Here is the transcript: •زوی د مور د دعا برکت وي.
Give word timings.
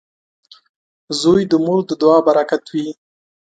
•زوی 1.21 1.41
د 1.51 1.53
مور 1.65 1.79
د 1.89 1.91
دعا 2.01 2.17
برکت 2.27 2.63
وي. 2.73 2.87